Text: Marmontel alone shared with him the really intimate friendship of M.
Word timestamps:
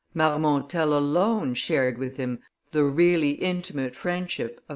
Marmontel 0.15 0.97
alone 0.97 1.53
shared 1.53 1.99
with 1.99 2.17
him 2.17 2.39
the 2.71 2.83
really 2.83 3.33
intimate 3.33 3.93
friendship 3.95 4.57
of 4.57 4.63
M. 4.63 4.69